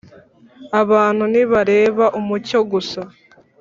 abantu 0.81 1.23
ntibareba 1.31 2.05
umucyo 2.19 2.59
gusa. 2.71 3.01